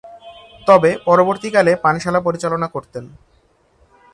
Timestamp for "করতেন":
2.67-3.03